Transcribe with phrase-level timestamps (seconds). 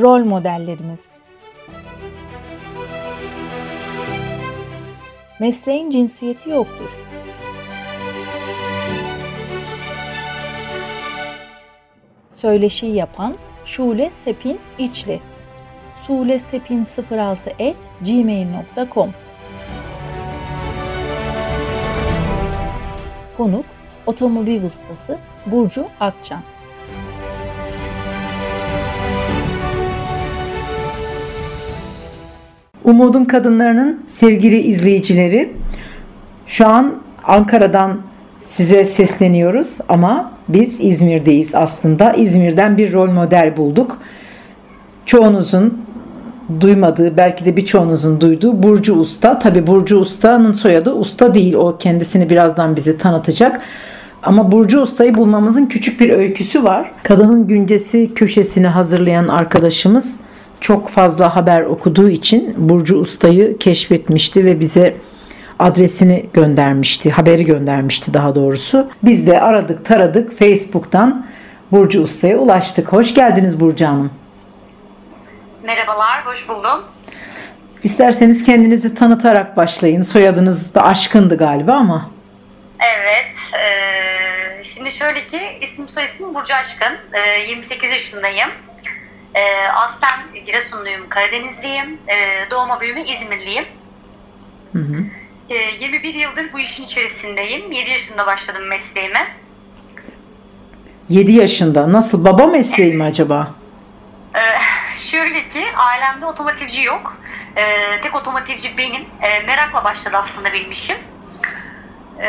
[0.00, 1.00] rol modellerimiz.
[5.40, 6.90] Mesleğin cinsiyeti yoktur.
[12.30, 15.20] Söyleşi yapan Şule Sepin İçli
[16.08, 19.10] sulesepin06 et gmail.com
[23.36, 23.64] Konuk
[24.06, 26.40] otomobil ustası Burcu Akçan
[32.90, 35.52] Umudun Kadınlarının sevgili izleyicileri,
[36.46, 36.94] şu an
[37.24, 37.98] Ankara'dan
[38.42, 42.12] size sesleniyoruz ama biz İzmir'deyiz aslında.
[42.12, 43.98] İzmir'den bir rol model bulduk.
[45.06, 45.78] Çoğunuzun
[46.60, 49.38] duymadığı, belki de birçoğunuzun duyduğu Burcu Usta.
[49.38, 51.54] Tabi Burcu Usta'nın soyadı Usta değil.
[51.54, 53.60] O kendisini birazdan bize tanıtacak.
[54.22, 56.90] Ama Burcu Usta'yı bulmamızın küçük bir öyküsü var.
[57.02, 60.20] Kadının Güncesi köşesini hazırlayan arkadaşımız
[60.60, 64.96] çok fazla haber okuduğu için Burcu Usta'yı keşfetmişti ve bize
[65.58, 68.90] adresini göndermişti, haberi göndermişti daha doğrusu.
[69.02, 71.26] Biz de aradık, taradık Facebook'tan
[71.72, 72.92] Burcu Usta'ya ulaştık.
[72.92, 74.10] Hoş geldiniz Burcu Hanım.
[75.62, 76.84] Merhabalar, hoş buldum.
[77.82, 80.02] İsterseniz kendinizi tanıtarak başlayın.
[80.02, 82.10] Soyadınız da aşkındı galiba ama.
[82.80, 88.48] Evet, e, şimdi şöyle ki isim soy ismim Burcu Aşkın, e, 28 yaşındayım.
[89.34, 93.64] E, aslen Giresunluyum, Karadenizliyim, e, doğma büyüme İzmirliyim.
[94.72, 95.04] Hı hı.
[95.50, 97.72] E, 21 yıldır bu işin içerisindeyim.
[97.72, 99.26] 7 yaşında başladım mesleğime.
[101.08, 101.92] 7 yaşında.
[101.92, 102.24] Nasıl?
[102.24, 103.54] Baba mesleği mi acaba?
[104.34, 104.42] E,
[104.96, 107.16] şöyle ki ailemde otomotivci yok.
[107.56, 107.64] E,
[108.00, 109.02] tek otomotivci benim.
[109.02, 110.96] E, merakla başladı aslında benim işim.
[112.22, 112.28] E,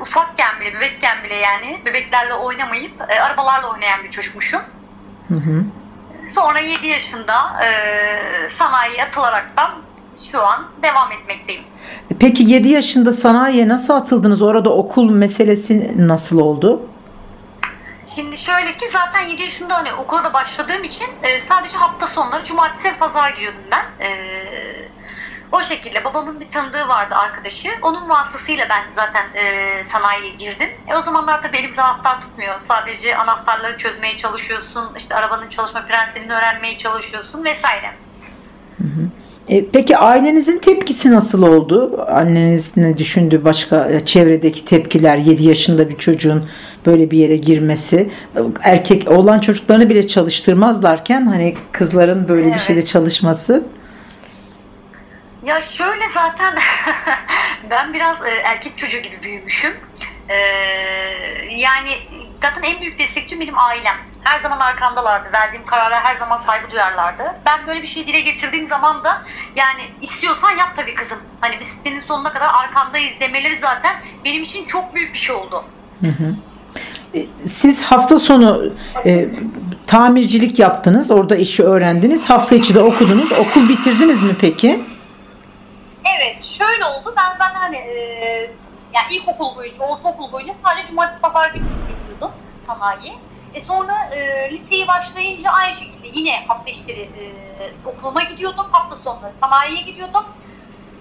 [0.00, 4.60] ufakken bile, bebekken bile yani bebeklerle oynamayıp e, arabalarla oynayan bir çocukmuşum.
[5.28, 5.64] Hı hı.
[6.34, 7.34] Sonra 7 yaşında
[7.64, 7.68] e,
[8.48, 9.70] sanayiye atılaraktan
[10.32, 11.62] şu an devam etmekteyim.
[12.20, 14.42] Peki 7 yaşında sanayiye nasıl atıldınız?
[14.42, 16.82] Orada okul meselesi nasıl oldu?
[18.14, 22.44] Şimdi şöyle ki zaten 7 yaşında hani okula da başladığım için e, sadece hafta sonları
[22.44, 24.06] cumartesi ve pazar gidiyordum ben.
[24.06, 24.10] E,
[25.52, 27.68] o şekilde babamın bir tanıdığı vardı arkadaşı.
[27.82, 30.68] Onun vasıtasıyla ben zaten e, sanayiye girdim.
[30.88, 32.60] E, o zamanlarda benim anahtar tutmuyor.
[32.60, 34.84] Sadece anahtarları çözmeye çalışıyorsun.
[34.98, 37.90] işte arabanın çalışma prensibini öğrenmeye çalışıyorsun vesaire.
[39.48, 42.04] E, peki ailenizin tepkisi nasıl oldu?
[42.08, 43.44] Anneniz ne düşündü?
[43.44, 46.48] Başka e, çevredeki tepkiler 7 yaşında bir çocuğun
[46.86, 48.10] böyle bir yere girmesi.
[48.62, 52.60] Erkek oğlan çocuklarını bile çalıştırmazlarken hani kızların böyle bir Evet.
[52.60, 53.62] şeyde çalışması.
[55.46, 56.54] Ya şöyle zaten
[57.70, 59.72] ben biraz e, erkek çocuğu gibi büyümüşüm.
[60.28, 60.36] E,
[61.50, 61.90] yani
[62.42, 63.96] zaten en büyük destekçim benim ailem.
[64.24, 65.32] Her zaman arkamdalardı.
[65.32, 67.22] Verdiğim karara her zaman saygı duyarlardı.
[67.46, 69.22] Ben böyle bir şey dile getirdiğim zaman da
[69.56, 71.18] yani istiyorsan yap tabii kızım.
[71.40, 75.64] Hani biz senin sonuna kadar arkandayız demeleri zaten benim için çok büyük bir şey oldu.
[77.14, 78.72] E, Siz hafta sonu
[79.06, 79.28] e,
[79.86, 81.10] tamircilik yaptınız.
[81.10, 82.30] Orada işi öğrendiniz.
[82.30, 83.32] Hafta içi de okudunuz.
[83.32, 84.84] Okul bitirdiniz mi peki?
[86.04, 87.14] Evet şöyle oldu.
[87.16, 87.96] Ben zaten hani e,
[88.92, 92.30] yani ilkokul boyunca, ortaokul boyunca sadece cumartesi pazar günü gidiyordum
[92.66, 93.12] sanayi.
[93.52, 98.66] E sonra e, liseye başlayınca aynı şekilde yine hafta içleri e, okuluma gidiyordum.
[98.72, 100.24] Hafta sonları sanayiye gidiyordum.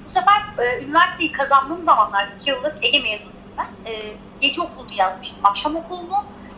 [0.06, 3.92] Bu sefer e, üniversiteyi kazandığım zamanlar 2 yıllık Ege mezunuyum ben.
[3.92, 5.46] E, gece okulunu yazmıştım.
[5.46, 6.16] Akşam okulunu.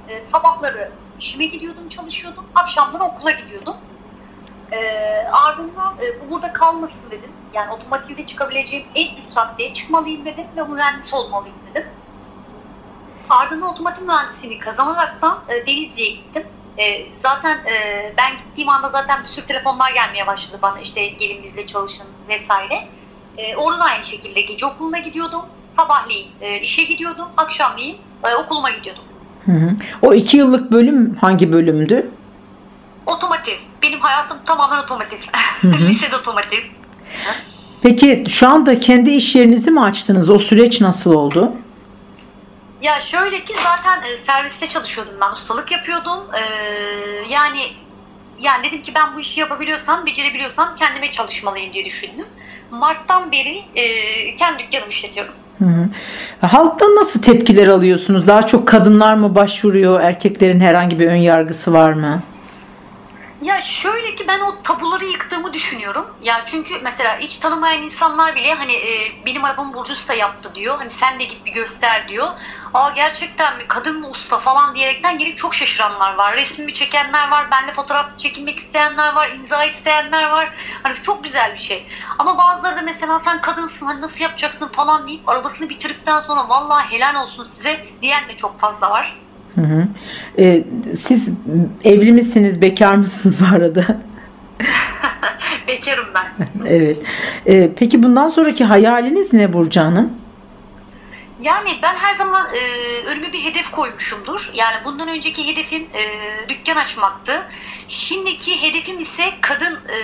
[0.08, 2.52] E, sabahları işime gidiyordum, çalışıyordum.
[2.56, 3.76] Akşamları okula gidiyordum.
[4.74, 4.80] E,
[5.32, 7.32] ardından e, bu burada kalmasın dedim.
[7.54, 11.88] Yani otomotivde çıkabileceğim en üst raddeye çıkmalıyım dedim ve mühendis olmalıyım dedim.
[13.30, 16.44] Ardından otomotiv mühendisliğini kazanaraktan e, Denizli'ye gittim.
[16.78, 21.44] E, zaten e, ben gittiğim anda zaten bir sürü telefonlar gelmeye başladı bana işte gelin
[21.44, 22.88] bizle çalışın vesaire.
[23.38, 25.42] E, orada da aynı şekilde gece okuluna gidiyordum.
[25.64, 27.28] Sabahleyin e, işe gidiyordum.
[27.38, 29.04] Akşamleyin e, okuluma gidiyordum.
[29.46, 29.76] Hı hı.
[30.02, 32.12] O iki yıllık bölüm hangi bölümdü?
[33.06, 33.58] Otomotiv.
[33.82, 35.18] Benim hayatım tamamen otomotiv.
[35.62, 35.68] hı.
[35.88, 36.60] Lisede otomotiv.
[37.82, 40.30] Peki şu anda kendi iş yerinizi mi açtınız?
[40.30, 41.52] O süreç nasıl oldu?
[42.82, 46.20] Ya şöyle ki zaten e, serviste çalışıyordum ben, ustalık yapıyordum.
[46.34, 46.44] Ee,
[47.30, 47.60] yani
[48.40, 52.26] yani dedim ki ben bu işi yapabiliyorsam, becerebiliyorsam kendime çalışmalıyım diye düşündüm.
[52.72, 53.86] Mart'tan beri e,
[54.36, 55.34] kendi dükkanımı işletiyorum.
[55.60, 55.90] Hı hı.
[56.48, 58.28] Halktan nasıl tepkiler alıyorsunuz?
[58.28, 60.02] Daha çok kadınlar mı başvuruyor?
[60.02, 62.24] Erkeklerin herhangi bir ön yargısı var mı?
[63.42, 66.06] Ya şöyle ki ben o tabuları yıktığımı düşünüyorum.
[66.22, 70.78] Ya çünkü mesela hiç tanımayan insanlar bile hani e, benim arabamı Burcu Usta yaptı diyor.
[70.78, 72.28] Hani sen de git bir göster diyor.
[72.74, 76.36] Aa gerçekten mi kadın mı usta falan diyerekten gelip çok şaşıranlar var.
[76.38, 77.52] Resmimi çekenler var.
[77.52, 79.30] Bende fotoğraf çekilmek isteyenler var.
[79.30, 80.58] imza isteyenler var.
[80.84, 81.88] Hani çok güzel bir şey.
[82.20, 86.92] Ama bazıları da mesela sen kadınsın hani nasıl yapacaksın falan deyip arabasını bitirdikten sonra vallahi
[86.92, 89.33] helal olsun size diyen de çok fazla var.
[89.56, 89.88] Hı hı.
[90.40, 90.64] Ee,
[90.94, 91.32] siz
[91.84, 93.86] evli misiniz, bekar mısınız bu arada?
[95.68, 96.48] Bekarım ben.
[96.68, 96.98] evet.
[97.48, 100.10] Ee, peki bundan sonraki hayaliniz ne Burcu Hanım?
[101.44, 102.60] Yani ben her zaman e,
[103.06, 104.52] önüme bir hedef koymuşumdur.
[104.54, 106.04] Yani bundan önceki hedefim e,
[106.50, 107.32] dükkan açmaktı.
[107.88, 109.98] Şimdiki hedefim ise kadın e,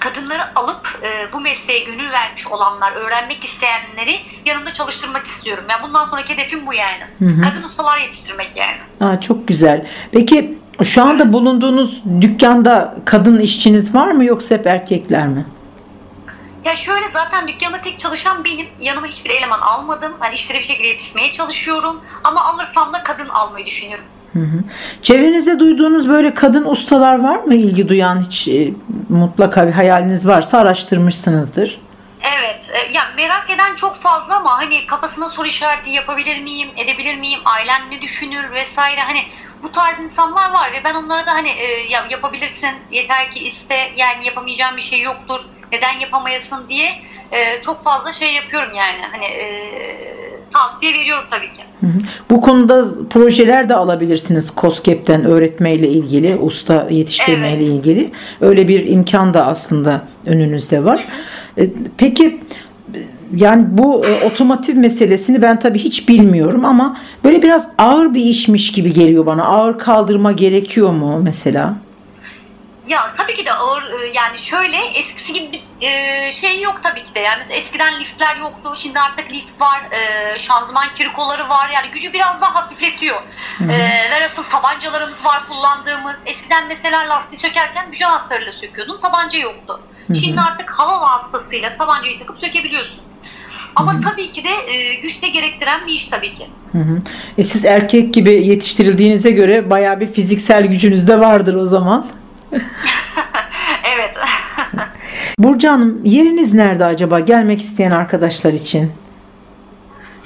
[0.00, 4.16] kadınları alıp e, bu mesleğe gönül vermiş olanlar, öğrenmek isteyenleri
[4.46, 5.64] yanımda çalıştırmak istiyorum.
[5.70, 7.04] Yani bundan sonraki hedefim bu yani.
[7.18, 7.42] Hı hı.
[7.42, 8.76] Kadın ustalar yetiştirmek yani.
[9.00, 9.86] Aa, çok güzel.
[10.12, 15.46] Peki şu anda bulunduğunuz dükkanda kadın işçiniz var mı yoksa hep erkekler mi?
[16.64, 18.66] Ya şöyle zaten dükkanda tek çalışan benim.
[18.80, 20.12] Yanıma hiçbir eleman almadım.
[20.18, 22.00] Hani işlere bir şekilde yetişmeye çalışıyorum.
[22.24, 24.04] Ama alırsam da kadın almayı düşünüyorum.
[24.32, 24.58] Hı hı.
[25.02, 28.72] Çevrenizde duyduğunuz böyle kadın ustalar var mı ilgi duyan hiç e,
[29.08, 31.80] mutlaka bir hayaliniz varsa araştırmışsınızdır.
[32.38, 37.16] Evet, e, ya merak eden çok fazla ama hani kafasına soru işareti yapabilir miyim, edebilir
[37.16, 39.22] miyim, ailem ne düşünür vesaire hani
[39.62, 43.76] bu tarz insanlar var ve ben onlara da hani e, ya yapabilirsin yeter ki iste
[43.96, 45.40] yani yapamayacağım bir şey yoktur
[45.72, 46.88] neden yapamayasın diye
[47.32, 49.46] e, çok fazla şey yapıyorum yani hani e,
[50.50, 51.62] tavsiye veriyorum tabii ki.
[51.80, 51.98] Hı hı.
[52.30, 57.68] Bu konuda projeler de alabilirsiniz COSGAP'ten öğretmeyle ilgili, usta yetiştirmeyle Evet.
[57.68, 58.10] ilgili.
[58.40, 61.04] Öyle bir imkan da aslında önünüzde var.
[61.58, 61.68] E,
[61.98, 62.40] Peki
[63.36, 68.72] yani bu e, otomotiv meselesini ben tabii hiç bilmiyorum ama böyle biraz ağır bir işmiş
[68.72, 69.44] gibi geliyor bana.
[69.44, 71.74] Ağır kaldırma gerekiyor mu mesela?
[72.88, 77.04] Ya tabii ki de ağır e, yani şöyle eskisi gibi bir e, şey yok tabii
[77.04, 81.70] ki de yani mesela eskiden liftler yoktu şimdi artık lift var e, şanzıman kirikoları var
[81.74, 83.22] yani gücü biraz daha hafifletiyor
[83.58, 83.72] Hı hı.
[83.72, 83.78] e,
[84.10, 90.14] ve asıl tabancalarımız var kullandığımız eskiden mesela lastiği sökerken gücü anahtarıyla söküyordun tabanca yoktu hı.
[90.14, 93.00] şimdi artık hava vasıtasıyla tabancayı takıp sökebiliyorsun
[93.76, 94.00] ama Hı hı.
[94.00, 96.46] tabii ki de e, güç de gerektiren bir iş tabii ki.
[96.72, 96.98] Hı hı.
[97.38, 102.06] E siz erkek gibi yetiştirildiğinize göre bayağı bir fiziksel gücünüz de vardır o zaman.
[103.94, 104.16] evet.
[105.38, 108.92] Burcu Hanım yeriniz nerede acaba gelmek isteyen arkadaşlar için?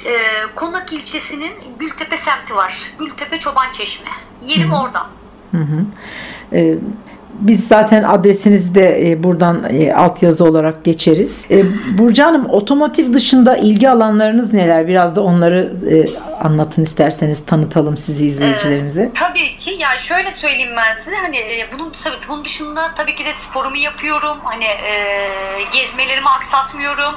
[0.05, 0.13] e,
[0.55, 2.93] Konak ilçesinin Gültepe semti var.
[2.99, 4.11] Gültepe Çoban Çeşme.
[4.43, 4.83] Yerim Hı hı.
[4.83, 5.07] orada.
[5.51, 5.85] Hı hı.
[6.53, 6.75] Ee,
[7.41, 11.47] biz zaten adresinizi de e, buradan e, altyazı olarak geçeriz.
[11.51, 11.63] E,
[11.99, 14.89] Burcu Hanım otomotiv dışında ilgi alanlarınız neler?
[14.89, 19.11] Biraz da onları e, anlatın isterseniz tanıtalım sizi izleyicilerimize.
[19.15, 23.25] Tabii ki yani şöyle söyleyeyim ben size hani e, bunun tabii bunun dışında tabii ki
[23.25, 24.39] de sporumu yapıyorum.
[24.45, 24.93] Hani e,
[25.73, 27.15] gezmelerimi aksatmıyorum.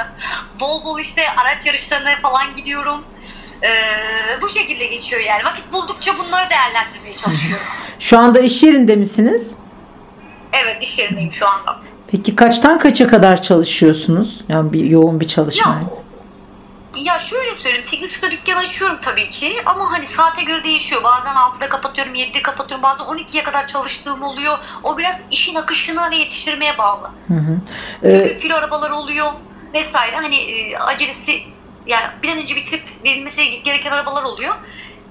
[0.60, 3.04] bol bol işte araç yarışlarına falan gidiyorum.
[3.62, 3.68] E,
[4.42, 5.44] bu şekilde geçiyor yani.
[5.44, 7.66] Vakit buldukça bunları değerlendirmeye çalışıyorum.
[7.98, 9.54] Şu anda iş yerinde misiniz?
[10.52, 11.78] Evet iş yerindeyim şu anda.
[12.10, 14.40] Peki kaçtan kaça kadar çalışıyorsunuz?
[14.48, 15.80] Yani bir yoğun bir çalışma.
[16.96, 21.04] Ya, ya şöyle söyleyeyim 8.30'da dükkan açıyorum tabii ki ama hani saate göre değişiyor.
[21.04, 24.58] Bazen 6'da kapatıyorum 7'de kapatıyorum bazen 12'ye kadar çalıştığım oluyor.
[24.82, 27.10] O biraz işin akışına ve yetiştirmeye bağlı.
[27.28, 27.58] Hı hı.
[28.02, 29.32] Çünkü Ee, arabalar oluyor
[29.74, 31.32] vesaire hani e, acelesi
[31.86, 34.54] yani bir an önce bitirip verilmesi gereken arabalar oluyor.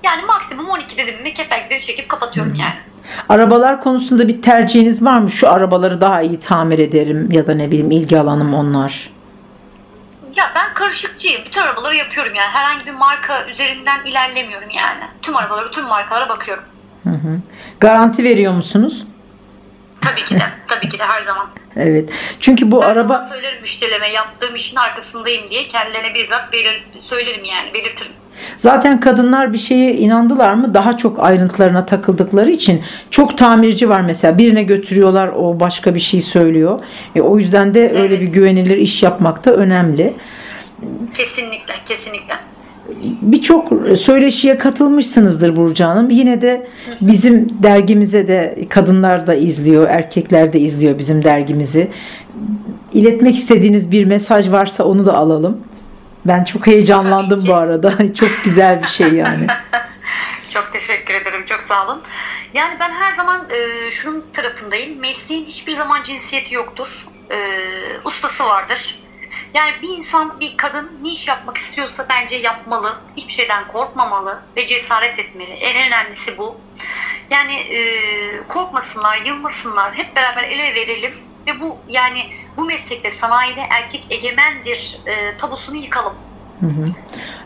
[0.03, 2.75] Yani maksimum 12 dedim mi kepenkleri çekip kapatıyorum yani.
[3.29, 5.29] Arabalar konusunda bir tercihiniz var mı?
[5.29, 9.09] Şu arabaları daha iyi tamir ederim ya da ne bileyim ilgi alanım onlar.
[10.35, 11.41] Ya ben karışıkçıyım.
[11.45, 12.49] Bütün arabaları yapıyorum yani.
[12.49, 15.01] Herhangi bir marka üzerinden ilerlemiyorum yani.
[15.21, 16.63] Tüm arabaları, tüm markalara bakıyorum.
[17.03, 17.39] Hı hı.
[17.79, 19.05] Garanti veriyor musunuz?
[20.01, 20.43] Tabii ki de.
[20.67, 21.49] tabii ki de her zaman.
[21.75, 22.09] Evet.
[22.39, 27.73] Çünkü bu Ben araba söylerim müşterilerime yaptığım işin arkasındayım diye kendilerine bizzat belir, söylerim yani
[27.73, 28.11] belirtirim.
[28.57, 34.37] Zaten kadınlar bir şeye inandılar mı daha çok ayrıntılarına takıldıkları için çok tamirci var mesela
[34.37, 36.79] birine götürüyorlar o başka bir şey söylüyor.
[37.15, 38.21] E, o yüzden de öyle Evet.
[38.21, 40.13] bir güvenilir iş yapmak da önemli.
[41.13, 42.33] Kesinlikle, kesinlikle.
[43.21, 46.09] Birçok söyleşiye katılmışsınızdır Burcu Hanım.
[46.09, 46.67] Yine de
[47.01, 51.87] bizim dergimize de kadınlar da izliyor, erkekler de izliyor bizim dergimizi.
[52.93, 55.57] İletmek istediğiniz bir mesaj varsa onu da alalım.
[56.25, 58.13] Ben çok heyecanlandım bu arada.
[58.19, 59.47] Çok güzel bir şey yani.
[60.53, 62.01] Çok teşekkür ederim, çok sağ olun.
[62.53, 64.99] Yani ben her zaman e, şunun tarafındayım.
[64.99, 67.07] Mesleğin hiçbir zaman cinsiyeti yoktur.
[67.31, 67.37] E,
[68.05, 68.99] ustası vardır.
[69.53, 72.99] Yani bir insan, bir kadın ne iş yapmak istiyorsa bence yapmalı.
[73.17, 75.51] Hiçbir şeyden korkmamalı ve cesaret etmeli.
[75.51, 76.61] En önemlisi bu.
[77.29, 77.81] Yani e,
[78.47, 79.97] korkmasınlar, yılmasınlar.
[79.97, 81.13] Hep beraber el ele verelim
[81.47, 82.25] ve bu yani
[82.57, 86.13] bu meslekte sanayide erkek egemendir e, tabusunu yıkalım.
[86.59, 86.85] Hı hı.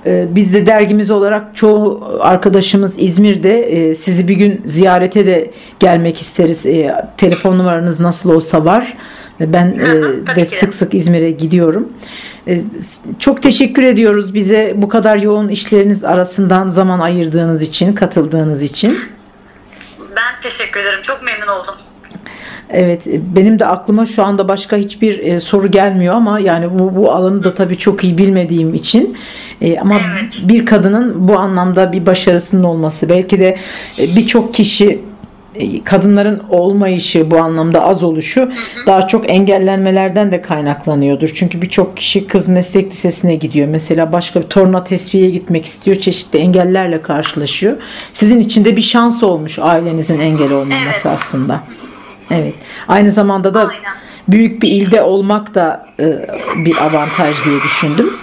[0.06, 6.22] Ee, Biz de dergimiz olarak çoğu arkadaşımız İzmir'de Ee, sizi bir gün ziyarete de gelmek
[6.22, 6.66] isteriz.
[6.66, 8.98] Ee, Telefon numaranız nasıl olsa var.
[9.40, 9.80] Ben
[10.30, 11.94] e, de sık sık İzmir'e gidiyorum.
[13.20, 19.00] Çok teşekkür ediyoruz bize bu kadar yoğun işleriniz arasından zaman ayırdığınız için, katıldığınız için.
[20.00, 21.00] Ben teşekkür ederim.
[21.02, 21.76] Çok memnun oldum.
[22.69, 27.12] Evet, benim de aklıma şu anda başka hiçbir e, soru gelmiyor ama yani bu, bu
[27.12, 29.17] alanı da tabii çok iyi bilmediğim için
[29.62, 30.34] e, ama Evet.
[30.50, 33.57] bir kadının bu anlamda bir başarısının olması belki de
[34.00, 35.00] e, birçok kişi
[35.55, 38.51] e, kadınların olmayışı bu anlamda az oluşu
[38.88, 41.31] daha çok engellenmelerden de kaynaklanıyordur.
[41.36, 43.67] Çünkü birçok kişi kız meslek lisesine gidiyor.
[43.67, 45.98] Mesela başka bir torna tesviye gitmek istiyor.
[45.98, 47.77] Çeşitli engellerle karşılaşıyor.
[48.13, 51.05] Sizin için de bir şans olmuş ailenizin engel olmaması Evet.
[51.05, 51.63] aslında.
[52.32, 52.55] Evet.
[52.88, 53.84] Aynı zamanda da Aynen.
[54.27, 58.17] büyük bir ilde olmak da e, bir avantaj diye düşündüm.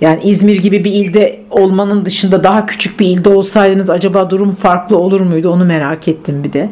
[0.00, 4.98] Yani İzmir gibi bir ilde olmanın dışında daha küçük bir ilde olsaydınız acaba durum farklı
[4.98, 5.50] olur muydu?
[5.50, 6.70] Onu merak ettim bir de.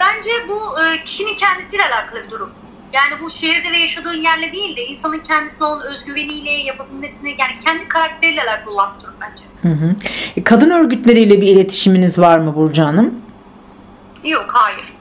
[0.00, 2.50] Bence bu e, kişinin kendisiyle alakalı bir durum.
[2.92, 7.88] Yani bu şehirde ve yaşadığın yerle değil de insanın kendisine olan özgüveniyle yapabilmesine yani kendi
[7.88, 9.42] karakteriyle alakalı olan bir durum bence.
[9.62, 9.94] Hı hı.
[10.36, 13.14] E, Kadın örgütleriyle bir iletişiminiz var mı Burcu Hanım?
[14.24, 14.92] Yok hayır.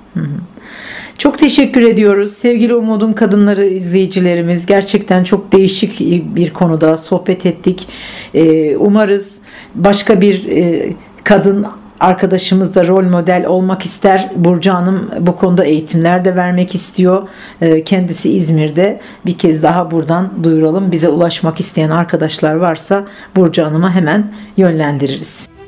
[1.17, 2.33] Çok teşekkür ediyoruz.
[2.33, 5.99] Sevgili Umut'un kadınları izleyicilerimiz gerçekten çok değişik
[6.35, 7.87] bir konuda sohbet ettik.
[8.33, 9.37] Ee, Umarız
[9.75, 11.67] başka bir e, kadın
[11.99, 14.31] arkadaşımız da rol model olmak ister.
[14.35, 17.27] Burcu Hanım bu konuda eğitimler de vermek istiyor.
[17.61, 19.01] Ee, Kendisi İzmir'de.
[19.25, 20.91] Bir kez daha buradan duyuralım.
[20.91, 25.58] Bize ulaşmak isteyen arkadaşlar varsa Burcu Hanım'a hemen yönlendiririz.